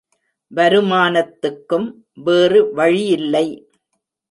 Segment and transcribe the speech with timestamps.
[0.55, 1.87] வருமானத்துக்கும்
[2.13, 3.45] வேறு வழியில்லை.